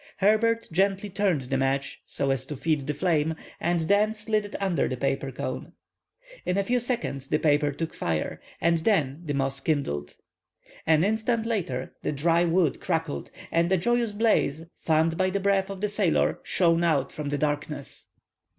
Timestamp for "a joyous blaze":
13.71-14.63